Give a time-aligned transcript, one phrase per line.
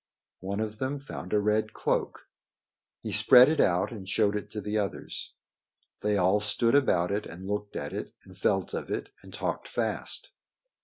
[0.39, 2.27] One of them found a red cloak.
[3.03, 5.35] He spread it out and showed it to the others.
[5.99, 9.67] They all stood about it and looked at it and felt of it and talked
[9.67, 10.31] fast.